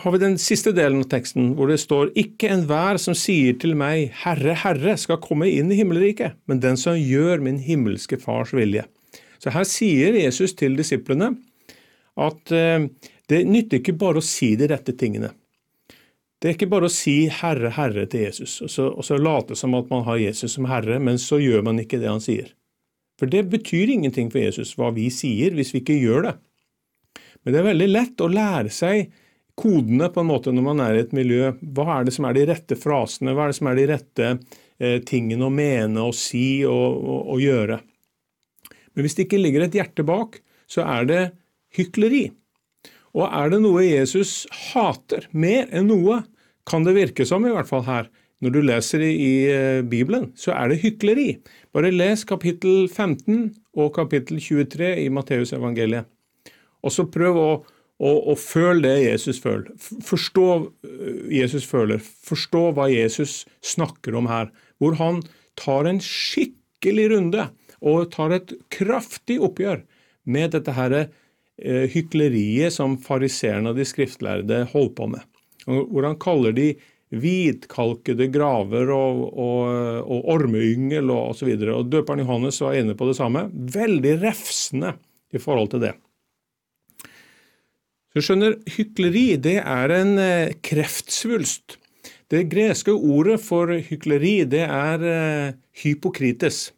har 0.01 0.15
vi 0.15 0.19
den 0.23 0.39
siste 0.41 0.73
delen 0.73 1.03
av 1.03 1.11
teksten, 1.13 1.53
hvor 1.57 1.69
det 1.69 1.79
står 1.83 2.15
ikke 2.19 2.49
enhver 2.55 2.99
som 3.01 3.17
sier 3.19 3.59
til 3.61 3.75
meg, 3.79 4.09
Herre, 4.23 4.55
Herre, 4.63 4.97
skal 4.99 5.21
komme 5.23 5.51
inn 5.53 5.71
i 5.73 5.79
himmelriket, 5.83 6.39
men 6.49 6.63
den 6.65 6.81
som 6.81 6.97
gjør 6.97 7.45
min 7.45 7.61
himmelske 7.61 8.17
Fars 8.23 8.55
vilje. 8.57 8.87
Så 9.43 9.53
her 9.53 9.67
sier 9.69 10.17
Jesus 10.17 10.57
til 10.57 10.79
disiplene 10.79 11.35
at 12.23 12.53
eh, 12.57 12.89
det 13.29 13.45
nytter 13.49 13.81
ikke 13.81 13.97
bare 14.01 14.23
å 14.23 14.25
si 14.25 14.55
de 14.57 14.69
rette 14.71 14.97
tingene. 14.99 15.33
Det 16.43 16.51
er 16.51 16.57
ikke 16.57 16.73
bare 16.73 16.89
å 16.89 16.93
si 16.93 17.29
'Herre, 17.31 17.71
Herre' 17.77 18.09
til 18.11 18.25
Jesus, 18.25 18.57
og 18.65 18.71
så, 18.71 18.89
og 18.91 19.05
så 19.07 19.19
late 19.21 19.55
som 19.55 19.77
at 19.79 19.91
man 19.93 20.03
har 20.09 20.19
Jesus 20.19 20.57
som 20.57 20.67
Herre, 20.67 20.99
men 20.99 21.21
så 21.21 21.39
gjør 21.39 21.63
man 21.69 21.79
ikke 21.79 22.01
det 22.03 22.11
han 22.11 22.23
sier. 22.23 22.49
For 23.21 23.31
det 23.31 23.45
betyr 23.53 23.93
ingenting 23.93 24.33
for 24.33 24.43
Jesus 24.43 24.73
hva 24.75 24.89
vi 24.91 25.07
sier, 25.15 25.55
hvis 25.55 25.71
vi 25.75 25.85
ikke 25.85 26.01
gjør 26.01 26.27
det. 26.27 26.33
Men 27.45 27.55
det 27.55 27.61
er 27.61 27.69
veldig 27.69 27.91
lett 27.93 28.25
å 28.25 28.31
lære 28.33 28.73
seg 28.75 29.13
kodene 29.59 30.09
på 30.13 30.23
en 30.23 30.31
måte 30.31 30.53
når 30.55 30.65
man 30.67 30.83
er 30.85 30.97
i 30.97 31.03
et 31.05 31.15
miljø. 31.17 31.53
Hva 31.75 31.99
er 31.99 32.09
det 32.09 32.15
som 32.17 32.27
er 32.29 32.37
de 32.37 32.47
rette 32.49 32.79
frasene, 32.79 33.35
hva 33.37 33.47
er 33.47 33.53
det 33.53 33.59
som 33.59 33.71
er 33.71 33.79
de 33.79 33.89
rette 33.91 34.29
eh, 34.33 34.99
tingene 35.09 35.49
å 35.49 35.55
mene 35.55 36.07
og 36.09 36.17
si 36.17 36.63
og, 36.69 36.99
og, 37.03 37.21
og 37.35 37.43
gjøre? 37.43 37.81
Men 38.93 39.07
hvis 39.07 39.17
det 39.17 39.27
ikke 39.27 39.41
ligger 39.41 39.67
et 39.67 39.77
hjerte 39.77 40.05
bak, 40.07 40.41
så 40.71 40.85
er 40.89 41.09
det 41.09 41.23
hykleri. 41.77 42.27
Og 43.13 43.29
er 43.29 43.53
det 43.53 43.61
noe 43.65 43.85
Jesus 43.85 44.43
hater 44.73 45.29
mer 45.37 45.69
enn 45.73 45.91
noe, 45.91 46.23
kan 46.69 46.85
det 46.87 46.95
virke 46.95 47.27
som, 47.27 47.45
i 47.45 47.53
hvert 47.53 47.69
fall 47.69 47.85
her. 47.89 48.09
Når 48.43 48.55
du 48.55 48.61
leser 48.65 49.03
i 49.05 49.13
i 49.23 49.35
Bibelen, 49.87 50.31
så 50.39 50.55
er 50.57 50.71
det 50.71 50.81
hykleri. 50.83 51.29
Bare 51.75 51.93
les 51.95 52.25
kapittel 52.27 52.89
15 52.89 53.53
og 53.79 53.93
kapittel 53.95 54.41
23 54.43 54.97
i 55.05 55.09
Matteusevangeliet. 55.15 56.09
Og 56.83 56.91
så 56.91 57.07
prøv 57.07 57.39
å, 57.39 57.51
å, 58.01 58.13
og 58.33 58.39
føl 58.41 58.83
det 58.85 58.97
Jesus 59.05 59.41
føler. 59.43 59.71
Forstå 60.07 60.47
eh, 60.87 61.25
Jesus 61.43 61.67
føler. 61.69 62.03
Forstå 62.03 62.65
hva 62.77 62.89
Jesus 62.93 63.43
snakker 63.65 64.17
om 64.19 64.31
her. 64.31 64.53
Hvor 64.83 64.97
han 65.01 65.21
tar 65.61 65.89
en 65.91 66.01
skikkelig 66.03 67.11
runde 67.13 67.49
og 67.83 68.09
tar 68.15 68.35
et 68.39 68.55
kraftig 68.73 69.41
oppgjør 69.43 69.83
med 70.33 70.55
dette 70.55 70.75
her, 70.77 70.97
eh, 71.03 71.85
hykleriet 71.93 72.75
som 72.75 72.97
fariseerne 73.03 73.73
og 73.73 73.79
de 73.79 73.87
skriftlærde 73.87 74.65
holdt 74.73 74.97
på 74.99 75.11
med 75.17 75.29
hvor 75.67 76.07
han 76.07 76.19
kaller 76.21 76.55
de 76.57 76.73
hvitkalkede 77.13 78.31
graver 78.33 78.91
og, 78.95 79.25
og, 79.37 79.67
og 80.03 80.31
ormeyngel 80.33 81.13
og 81.13 81.35
osv. 81.35 81.51
Og, 81.55 81.69
og 81.77 81.91
døperen 81.93 82.25
Johannes 82.25 82.61
var 82.65 82.79
inne 82.79 82.97
på 82.97 83.09
det 83.11 83.19
samme. 83.19 83.47
Veldig 83.53 84.17
refsende 84.23 84.95
i 85.33 85.41
forhold 85.43 85.75
til 85.75 85.85
det. 85.85 85.93
Så 88.13 88.21
du 88.21 88.27
skjønner, 88.27 88.55
Hykleri 88.69 89.39
det 89.41 89.55
er 89.65 89.93
en 89.97 90.19
eh, 90.21 90.53
kreftsvulst. 90.61 91.79
Det 92.29 92.43
greske 92.53 92.93
ordet 92.93 93.39
for 93.41 93.73
hykleri 93.73 94.43
det 94.53 94.67
er 94.67 95.05
eh, 95.09 95.55
hypokrites, 95.81 96.75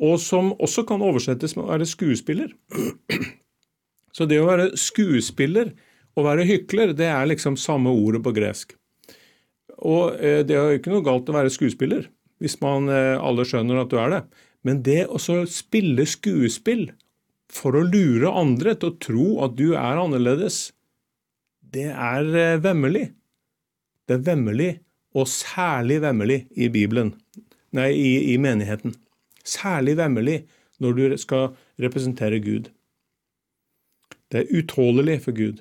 og 0.00 0.16
som 0.20 0.54
også 0.56 0.86
kan 0.88 1.04
oversettes 1.04 1.52
med 1.56 1.66
å 1.66 1.74
være 1.74 1.88
skuespiller. 1.88 2.54
Så 4.16 4.24
det 4.24 4.40
å 4.40 4.48
være 4.48 4.70
skuespiller 4.80 5.74
og 6.16 6.24
være 6.24 6.48
hykler 6.48 6.94
det 6.96 7.10
er 7.12 7.28
liksom 7.28 7.60
samme 7.60 7.92
ordet 7.92 8.22
på 8.24 8.32
gresk. 8.36 8.72
Og 9.76 10.16
eh, 10.24 10.40
Det 10.40 10.56
er 10.56 10.72
jo 10.72 10.80
ikke 10.80 10.94
noe 10.94 11.04
galt 11.04 11.28
å 11.28 11.36
være 11.36 11.52
skuespiller, 11.52 12.08
hvis 12.40 12.56
man 12.64 12.88
alle 12.88 13.44
skjønner 13.44 13.82
at 13.82 13.92
du 13.92 13.98
er 14.00 14.16
det. 14.16 14.24
Men 14.64 14.80
det 14.84 15.02
å 15.04 15.20
spille 15.20 16.08
skuespill 16.08 16.88
for 17.50 17.76
å 17.76 17.84
lure 17.86 18.30
andre 18.30 18.76
til 18.78 18.92
å 18.92 18.98
tro 19.02 19.26
at 19.46 19.56
du 19.58 19.72
er 19.74 20.00
annerledes, 20.00 20.70
det 21.60 21.90
er 21.90 22.30
eh, 22.34 22.58
vemmelig. 22.62 23.10
Det 24.08 24.18
er 24.18 24.26
vemmelig, 24.26 24.70
og 25.14 25.28
særlig 25.30 26.00
vemmelig 26.02 26.40
i 26.58 26.70
Bibelen, 26.72 27.14
nei, 27.76 27.90
i, 27.94 28.12
i 28.34 28.36
menigheten. 28.42 28.94
Særlig 29.46 29.96
vemmelig 29.98 30.42
når 30.82 30.96
du 30.96 31.16
skal 31.20 31.50
representere 31.82 32.40
Gud. 32.42 32.70
Det 34.30 34.44
er 34.44 34.54
utålelig 34.54 35.20
for 35.26 35.36
Gud. 35.36 35.60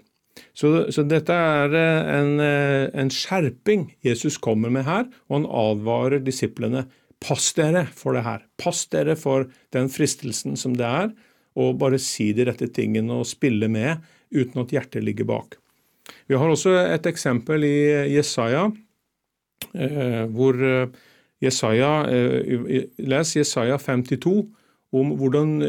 Så, 0.55 0.69
så 0.93 1.03
dette 1.07 1.35
er 1.35 1.73
eh, 1.75 2.09
en, 2.15 2.35
eh, 2.43 2.85
en, 2.93 3.11
skjerping 3.11 3.89
Jesus 4.05 4.37
kommer 4.41 4.71
med 4.73 4.85
her, 4.87 5.09
og 5.27 5.39
han 5.39 5.49
advarer 5.49 6.23
disiplene. 6.23 6.85
Pass 7.19 7.51
dere 7.57 7.83
for 7.91 8.15
det 8.15 8.23
her. 8.23 8.45
Pass 8.61 8.85
dere 8.93 9.17
for 9.19 9.49
den 9.75 9.89
fristelsen 9.91 10.55
som 10.59 10.77
det 10.79 10.87
er, 10.87 11.09
og 11.59 11.79
bare 11.81 11.99
si 12.01 12.31
de 12.35 12.47
rette 12.47 12.69
tingene 12.75 13.19
og 13.19 13.27
spille 13.27 13.69
med 13.71 13.99
uten 14.31 14.63
at 14.63 14.73
hjertet 14.75 15.03
ligger 15.05 15.27
bak. 15.29 15.57
Vi 16.29 16.37
har 16.37 16.49
også 16.49 16.73
et 16.81 17.05
eksempel 17.09 17.65
i 17.67 17.77
Jesaja, 18.15 18.69
eh, 19.73 20.23
hvor 20.31 20.57
Jesaja, 21.39 21.91
Les 22.99 23.35
Jesaja 23.35 23.77
52 23.79 24.41
om 24.91 25.13
hvordan 25.19 25.61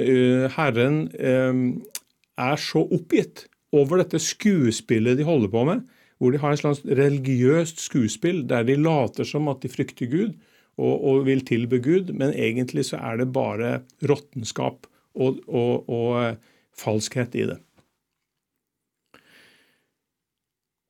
Herren 0.51 0.97
er 1.15 2.57
så 2.59 2.83
oppgitt 2.83 3.45
over 3.77 4.01
dette 4.01 4.21
skuespillet 4.23 5.19
de 5.19 5.27
holder 5.27 5.53
på 5.53 5.65
med, 5.69 5.83
hvor 6.21 6.35
de 6.35 6.41
har 6.43 6.55
et 6.55 6.63
slags 6.63 6.83
religiøst 6.85 7.81
skuespill 7.81 8.43
der 8.49 8.67
de 8.69 8.77
later 8.77 9.27
som 9.29 9.49
at 9.53 9.63
de 9.65 9.73
frykter 9.73 10.11
Gud 10.11 10.35
og, 10.81 10.95
og 11.01 11.27
vil 11.29 11.43
tilbe 11.47 11.81
Gud, 11.83 12.13
men 12.13 12.35
egentlig 12.35 12.87
så 12.91 13.01
er 13.01 13.21
det 13.21 13.31
bare 13.33 13.81
råttenskap 14.05 14.89
og, 15.15 15.41
og, 15.49 15.89
og 15.89 16.23
eh, 16.23 16.37
falskhet 16.77 17.35
i 17.39 17.49
det. 17.51 17.59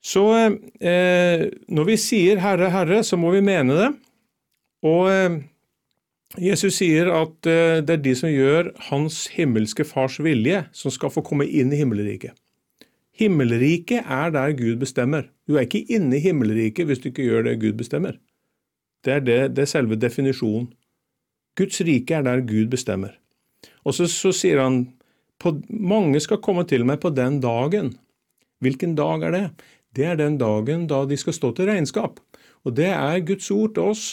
Så 0.00 0.24
eh, 0.80 1.46
når 1.68 1.84
vi 1.84 1.96
sier 2.00 2.40
'Herre, 2.40 2.70
Herre', 2.72 3.02
så 3.04 3.16
må 3.16 3.30
vi 3.34 3.44
mene 3.44 3.76
det. 3.76 3.90
Og 4.82 5.10
eh, 5.12 5.40
Jesus 6.40 6.78
sier 6.80 7.10
at 7.12 7.46
eh, 7.46 7.80
det 7.84 7.96
er 7.98 8.04
de 8.04 8.14
som 8.16 8.30
gjør 8.30 8.72
Hans 8.88 9.26
himmelske 9.34 9.84
Fars 9.84 10.20
vilje, 10.22 10.64
som 10.72 10.90
skal 10.94 11.12
få 11.12 11.24
komme 11.26 11.46
inn 11.46 11.72
i 11.72 11.80
himmelriket. 11.82 12.32
Himmelriket 13.12 14.06
er 14.08 14.30
der 14.32 14.56
Gud 14.56 14.80
bestemmer. 14.80 15.28
Du 15.48 15.56
er 15.56 15.66
ikke 15.66 15.84
inne 15.92 16.16
i 16.16 16.24
himmelriket 16.24 16.86
hvis 16.86 17.02
du 17.02 17.10
ikke 17.10 17.26
gjør 17.26 17.42
det 17.50 17.60
Gud 17.60 17.76
bestemmer. 17.76 18.16
Det 19.04 19.12
er, 19.12 19.20
det, 19.20 19.38
det 19.56 19.64
er 19.64 19.68
selve 19.68 19.96
definisjonen. 19.96 20.70
Guds 21.58 21.80
rike 21.84 22.14
er 22.14 22.24
der 22.24 22.40
Gud 22.46 22.70
bestemmer. 22.72 23.12
Og 23.84 23.96
så, 23.96 24.08
så 24.10 24.32
sier 24.36 24.62
han 24.62 24.82
på, 25.40 25.54
mange 25.68 26.20
skal 26.22 26.42
komme 26.44 26.66
til 26.68 26.84
meg 26.88 27.00
på 27.02 27.12
den 27.16 27.40
dagen. 27.42 27.94
Hvilken 28.60 28.96
dag 28.98 29.24
er 29.28 29.36
det? 29.36 29.44
Det 29.96 30.06
er 30.06 30.18
den 30.20 30.38
dagen 30.40 30.86
da 30.90 31.02
de 31.08 31.18
skal 31.18 31.36
stå 31.36 31.52
til 31.56 31.70
regnskap. 31.70 32.20
Og 32.64 32.76
det 32.76 32.90
er 32.92 33.24
Guds 33.26 33.48
ord 33.54 33.74
til 33.76 33.92
oss. 33.94 34.04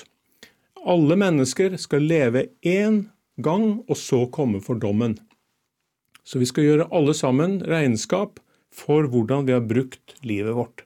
Alle 0.87 1.17
mennesker 1.19 1.75
skal 1.81 2.07
leve 2.07 2.47
én 2.63 3.07
gang, 3.43 3.83
og 3.85 3.97
så 3.99 4.25
komme 4.33 4.61
for 4.63 4.79
dommen. 4.79 5.17
Så 6.23 6.39
vi 6.41 6.47
skal 6.49 6.65
gjøre 6.65 6.89
alle 6.95 7.13
sammen 7.15 7.59
regnskap 7.63 8.41
for 8.73 9.07
hvordan 9.11 9.47
vi 9.47 9.55
har 9.55 9.67
brukt 9.67 10.15
livet 10.27 10.55
vårt. 10.55 10.83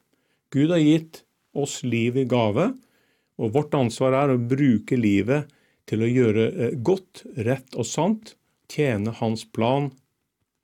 Gud 0.52 0.74
har 0.74 0.84
gitt 0.84 1.24
oss 1.58 1.82
liv 1.84 2.18
i 2.18 2.28
gave, 2.30 2.72
og 3.42 3.56
vårt 3.56 3.74
ansvar 3.78 4.16
er 4.18 4.34
å 4.34 4.42
bruke 4.42 4.98
livet 5.00 5.50
til 5.90 6.04
å 6.04 6.10
gjøre 6.10 6.46
eh, 6.52 6.76
godt, 6.78 7.24
rett 7.40 7.78
og 7.80 7.88
sant, 7.88 8.36
tjene 8.72 9.14
Hans 9.20 9.46
plan 9.46 9.92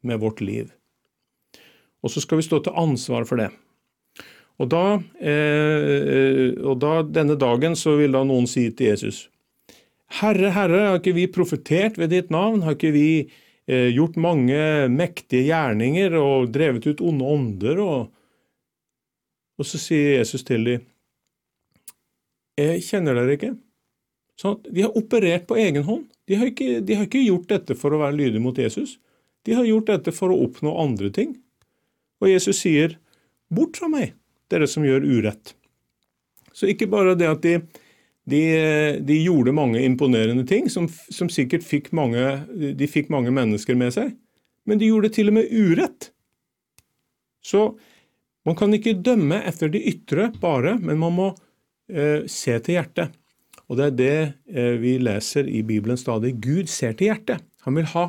med 0.05 0.19
vårt 0.23 0.41
liv. 0.41 0.71
Og 2.03 2.13
så 2.13 2.23
skal 2.23 2.39
vi 2.39 2.47
stå 2.47 2.61
til 2.63 2.77
ansvar 2.77 3.25
for 3.27 3.41
det. 3.41 3.49
Og 4.57 4.69
da, 4.71 4.85
eh, 5.21 6.55
og 6.65 6.79
da 6.81 7.01
denne 7.05 7.37
dagen 7.37 7.75
så 7.77 7.97
vil 7.99 8.15
da 8.15 8.23
noen 8.25 8.47
si 8.49 8.65
til 8.73 8.93
Jesus 8.93 9.27
Herre, 10.17 10.53
Herre, 10.55 10.79
har 10.87 11.01
ikke 11.01 11.17
vi 11.17 11.27
profetert 11.27 11.97
ved 11.99 12.13
ditt 12.15 12.29
navn? 12.31 12.63
Har 12.63 12.77
ikke 12.77 12.93
vi 12.95 13.09
eh, 13.67 13.89
gjort 13.91 14.15
mange 14.15 14.87
mektige 14.89 15.49
gjerninger 15.49 16.15
og 16.15 16.53
drevet 16.55 16.87
ut 16.87 17.03
onde 17.03 17.27
ånder? 17.27 17.81
Og, 17.83 18.07
og 19.59 19.67
så 19.67 19.81
sier 19.81 20.21
Jesus 20.21 20.47
til 20.47 20.63
dem 20.63 20.85
Jeg 22.57 22.85
kjenner 22.87 23.19
dere 23.19 23.35
ikke. 23.35 23.53
Sånn 24.39 24.57
at 24.57 24.71
De 24.71 24.87
har 24.87 24.95
operert 24.97 25.45
på 25.49 25.59
egen 25.59 25.83
hånd. 25.85 26.07
De 26.27 26.35
har, 26.35 26.49
ikke, 26.51 26.81
de 26.83 26.95
har 26.97 27.07
ikke 27.07 27.23
gjort 27.23 27.47
dette 27.51 27.75
for 27.79 27.95
å 27.95 28.01
være 28.01 28.17
lydige 28.17 28.43
mot 28.43 28.57
Jesus. 28.59 28.97
De 29.47 29.55
har 29.55 29.67
gjort 29.67 29.87
dette 29.87 30.11
for 30.15 30.33
å 30.33 30.39
oppnå 30.43 30.73
andre 30.81 31.09
ting. 31.15 31.37
Og 32.19 32.31
Jesus 32.31 32.59
sier, 32.63 32.97
'Bort 33.47 33.77
fra 33.79 33.87
meg, 33.87 34.15
dere 34.51 34.67
som 34.67 34.83
gjør 34.83 35.05
urett'. 35.07 35.53
Så 36.51 36.67
ikke 36.67 36.89
bare 36.91 37.15
det 37.15 37.29
at 37.29 37.43
de, 37.45 37.53
de, 38.27 38.41
de 38.99 39.17
gjorde 39.21 39.55
mange 39.55 39.83
imponerende 39.85 40.43
ting, 40.47 40.67
som, 40.73 40.89
som, 40.89 41.29
sikkert 41.31 41.63
fikk 41.63 41.91
mange, 41.95 42.23
de 42.51 42.87
fikk 42.89 43.11
mange 43.13 43.31
mennesker 43.31 43.77
med 43.77 43.93
seg, 43.95 44.15
men 44.67 44.81
de 44.81 44.89
gjorde 44.89 45.13
til 45.15 45.31
og 45.31 45.37
med 45.37 45.53
urett. 45.53 46.09
Så 47.45 47.69
man 48.47 48.57
kan 48.57 48.73
ikke 48.73 48.97
dømme 48.99 49.39
etter 49.47 49.71
de 49.71 49.79
ytre 49.93 50.31
bare, 50.41 50.75
men 50.81 50.99
man 50.99 51.15
må 51.15 51.29
eh, 51.87 52.25
se 52.27 52.57
til 52.59 52.79
hjertet. 52.79 53.15
Og 53.67 53.79
det 53.79 53.89
er 53.89 53.97
det 53.97 54.15
eh, 54.53 54.75
vi 54.79 54.95
leser 55.01 55.49
i 55.49 55.61
Bibelen 55.67 55.99
stadig. 55.99 56.37
Gud 56.43 56.71
ser 56.71 56.95
til 56.95 57.11
hjertet. 57.11 57.43
Han 57.67 57.75
vil 57.75 57.89
ha 57.91 58.07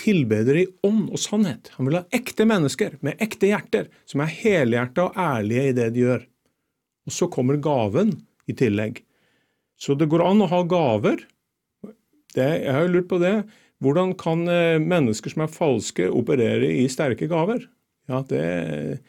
tilbedere 0.00 0.62
i 0.62 0.68
ånd 0.86 1.10
og 1.12 1.20
sannhet. 1.20 1.72
Han 1.76 1.88
vil 1.88 1.98
ha 2.00 2.06
ekte 2.16 2.46
mennesker 2.48 2.96
med 3.04 3.20
ekte 3.20 3.50
hjerter, 3.50 3.90
som 4.08 4.22
er 4.24 4.32
helhjerta 4.32 5.08
og 5.08 5.18
ærlige 5.20 5.66
i 5.68 5.76
det 5.76 5.88
de 5.94 6.04
gjør. 6.06 6.24
Og 7.08 7.16
så 7.16 7.28
kommer 7.32 7.60
gaven 7.60 8.14
i 8.48 8.56
tillegg. 8.56 9.02
Så 9.80 9.96
det 9.98 10.08
går 10.12 10.24
an 10.24 10.44
å 10.44 10.50
ha 10.50 10.62
gaver. 10.68 11.24
Det, 12.34 12.46
jeg 12.46 12.72
har 12.72 12.86
jo 12.86 12.94
lurt 12.94 13.10
på 13.10 13.20
det. 13.20 13.34
Hvordan 13.84 14.14
kan 14.20 14.44
eh, 14.48 14.80
mennesker 14.80 15.32
som 15.32 15.44
er 15.44 15.52
falske, 15.52 16.08
operere 16.08 16.68
i 16.80 16.84
sterke 16.92 17.28
gaver? 17.30 17.64
Ja, 18.10 18.22
det, 18.28 19.00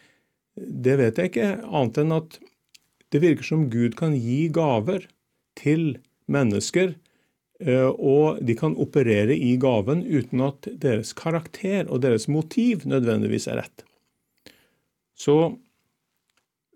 det 0.55 0.95
vet 1.00 1.19
jeg 1.19 1.31
ikke, 1.31 1.50
annet 1.67 2.00
enn 2.03 2.15
at 2.15 2.38
det 3.11 3.19
virker 3.23 3.47
som 3.47 3.65
Gud 3.71 3.97
kan 4.00 4.15
gi 4.15 4.45
gaver 4.53 5.07
til 5.62 5.96
mennesker 6.32 6.96
Eh, 7.62 7.89
og 7.89 8.41
de 8.41 8.56
kan 8.58 8.74
operere 8.82 9.36
i 9.38 9.53
gaven 9.62 10.01
uten 10.08 10.41
at 10.48 10.70
deres 10.82 11.13
karakter 11.18 11.89
og 11.89 12.01
deres 12.01 12.25
motiv 12.32 12.88
nødvendigvis 12.89 13.46
er 13.51 13.62
rett. 13.62 13.84
Så 15.14 15.53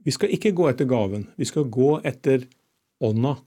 vi 0.06 0.14
skal 0.14 0.36
ikke 0.36 0.54
gå 0.54 0.68
etter 0.70 0.86
gaven, 0.86 1.26
vi 1.42 1.48
skal 1.50 1.66
gå 1.74 1.96
etter 2.06 2.46
ånda 3.02 3.40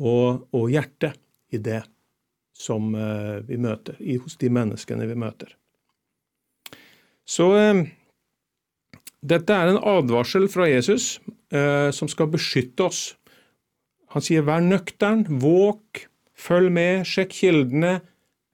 og, 0.00 0.46
og 0.56 0.70
hjertet 0.72 1.20
i 1.52 1.60
det 1.60 1.82
som 2.56 2.94
eh, 2.96 3.42
vi 3.44 3.60
møter, 3.60 4.00
hos 4.22 4.38
de 4.40 4.48
menneskene 4.48 5.10
vi 5.10 5.18
møter. 5.20 5.52
Så 7.28 7.50
eh, 7.58 7.82
dette 9.20 9.52
er 9.52 9.74
en 9.74 9.82
advarsel 9.84 10.48
fra 10.52 10.68
Jesus 10.68 11.18
som 11.94 12.08
skal 12.10 12.26
beskytte 12.32 12.82
oss. 12.82 13.02
Han 14.14 14.22
sier 14.22 14.42
'vær 14.46 14.62
nøktern, 14.62 15.26
våk', 15.42 16.06
Følg 16.34 16.72
med, 16.74 17.04
sjekk 17.06 17.32
kildene, 17.32 17.98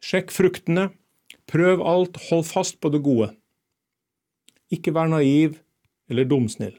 sjekk 0.04 0.32
fruktene. 0.34 0.90
Prøv 1.50 1.82
alt, 1.82 2.20
hold 2.28 2.44
fast 2.46 2.78
på 2.80 2.92
det 2.92 3.00
gode. 3.02 3.32
Ikke 4.70 4.94
vær 4.94 5.10
naiv 5.10 5.58
eller 6.10 6.28
dumsnill. 6.28 6.76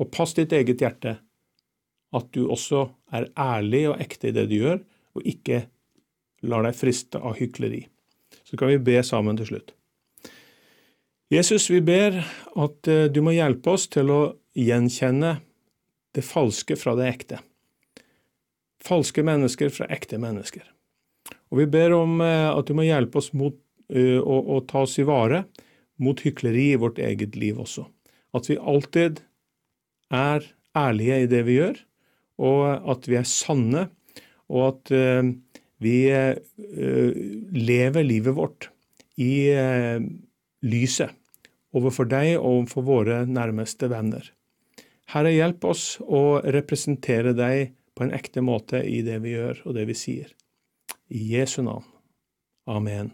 Og 0.00 0.10
pass 0.10 0.32
ditt 0.34 0.54
eget 0.56 0.80
hjerte, 0.82 1.18
at 2.10 2.30
du 2.34 2.48
også 2.50 2.88
er 3.14 3.28
ærlig 3.38 3.84
og 3.92 4.00
ekte 4.02 4.30
i 4.30 4.34
det 4.34 4.48
du 4.50 4.56
gjør, 4.56 4.80
og 5.14 5.26
ikke 5.28 5.66
lar 6.50 6.64
deg 6.66 6.78
friste 6.78 7.20
av 7.20 7.36
hykleri. 7.38 7.84
Så 8.48 8.58
kan 8.58 8.72
vi 8.72 8.80
be 8.82 8.96
sammen 9.06 9.38
til 9.38 9.52
slutt. 9.52 9.74
Jesus, 11.30 11.68
vi 11.70 11.78
ber 11.84 12.16
at 12.58 12.88
eh, 12.90 13.06
du 13.06 13.20
må 13.22 13.36
hjelpe 13.36 13.76
oss 13.76 13.86
til 13.92 14.10
å 14.10 14.20
gjenkjenne 14.58 15.36
det 16.16 16.24
falske 16.26 16.76
fra 16.78 16.96
det 16.98 17.08
ekte 17.10 17.40
falske 18.84 19.24
mennesker 19.26 19.72
fra 19.72 19.88
ekte 19.92 20.18
mennesker. 20.20 20.64
Og 21.50 21.60
Vi 21.62 21.66
ber 21.70 21.94
om 21.96 22.20
eh, 22.24 22.48
at 22.50 22.68
du 22.68 22.76
må 22.78 22.86
hjelpe 22.86 23.20
oss 23.20 23.32
mot 23.36 23.56
uh, 23.90 24.20
å, 24.22 24.60
ta 24.70 24.84
oss 24.86 24.98
i 25.02 25.06
vare 25.06 25.44
mot 26.00 26.20
hykleri 26.22 26.70
i 26.72 26.80
vårt 26.80 27.00
eget 27.02 27.36
liv 27.36 27.58
også. 27.60 27.84
At 28.36 28.46
vi 28.48 28.56
alltid 28.56 29.20
er 30.14 30.46
ærlige 30.78 31.24
i 31.24 31.30
det 31.30 31.42
vi 31.48 31.58
gjør, 31.58 31.80
og 32.40 32.90
at 32.94 33.08
vi 33.10 33.18
er 33.18 33.26
sanne, 33.28 33.88
og 34.50 34.62
at 34.68 34.92
uh, 34.94 35.32
vi 35.80 35.96
lever 37.56 38.04
livet 38.04 38.36
vårt 38.36 38.66
i 39.16 39.48
lyset 40.60 41.14
overfor 41.72 42.08
deg 42.10 42.34
og 42.34 42.50
overfor 42.50 42.84
våre 42.84 43.16
nærmeste 43.24 43.88
venner. 43.88 44.26
Herre, 45.10 45.32
hjelp 45.34 45.64
oss 45.66 45.84
å 46.00 46.40
representere 46.54 47.32
deg 47.34 47.72
på 47.98 48.06
en 48.06 48.14
ekte 48.14 48.42
måte 48.46 48.82
i 48.86 49.00
det 49.02 49.18
vi 49.24 49.34
gjør 49.34 49.64
og 49.66 49.74
det 49.74 49.88
vi 49.88 49.96
sier. 49.98 50.30
I 51.10 51.24
Jesu 51.32 51.60
navn. 51.66 51.86
Amen. 52.70 53.10